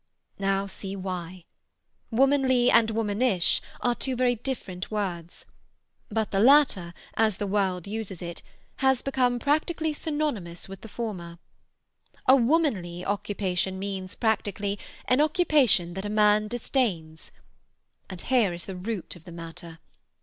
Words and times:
"Now 0.39 0.65
see 0.65 0.95
why. 0.95 1.43
Womanly 2.09 2.71
and 2.71 2.89
womanish 2.89 3.61
are 3.81 3.93
two 3.93 4.15
very 4.15 4.33
different 4.33 4.89
words; 4.89 5.45
but 6.09 6.31
the 6.31 6.39
latter, 6.39 6.95
as 7.13 7.37
the 7.37 7.45
world 7.45 7.85
uses 7.85 8.19
it, 8.19 8.41
has 8.77 9.03
become 9.03 9.37
practically 9.37 9.93
synonymous 9.93 10.67
with 10.67 10.81
the 10.81 10.87
former. 10.87 11.37
A 12.27 12.35
womanly 12.35 13.05
occupation 13.05 13.77
means, 13.77 14.15
practically, 14.15 14.79
an 15.07 15.21
occupation 15.21 15.93
that 15.93 16.05
a 16.05 16.09
man 16.09 16.47
disdains. 16.47 17.29
And 18.09 18.21
here 18.21 18.53
is 18.53 18.65
the 18.65 18.75
root 18.75 19.15
of 19.15 19.25
the 19.25 19.31
matter. 19.31 19.77